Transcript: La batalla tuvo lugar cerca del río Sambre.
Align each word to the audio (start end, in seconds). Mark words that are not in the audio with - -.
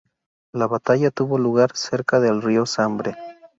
La 0.51 0.65
batalla 0.65 1.11
tuvo 1.11 1.37
lugar 1.37 1.73
cerca 1.75 2.19
del 2.19 2.41
río 2.41 2.65
Sambre. 2.65 3.15